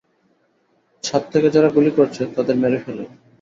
[1.03, 2.99] ছাদ থেকে যারা গুলি করছে তাদের মেরে ফেল!